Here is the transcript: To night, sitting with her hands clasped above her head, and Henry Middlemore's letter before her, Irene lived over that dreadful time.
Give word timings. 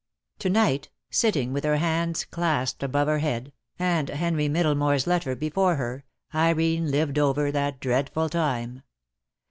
To 0.39 0.49
night, 0.49 0.89
sitting 1.11 1.53
with 1.53 1.63
her 1.63 1.77
hands 1.77 2.25
clasped 2.25 2.81
above 2.81 3.07
her 3.07 3.19
head, 3.19 3.53
and 3.77 4.09
Henry 4.09 4.47
Middlemore's 4.49 5.05
letter 5.05 5.35
before 5.35 5.75
her, 5.75 6.05
Irene 6.33 6.89
lived 6.89 7.19
over 7.19 7.51
that 7.51 7.79
dreadful 7.79 8.27
time. 8.29 8.81